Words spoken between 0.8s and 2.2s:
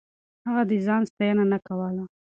ځان ستاينه نه کوله.